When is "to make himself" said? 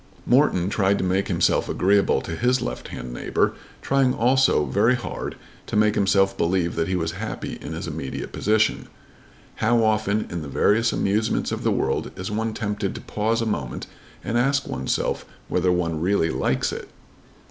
0.97-1.69, 5.67-6.35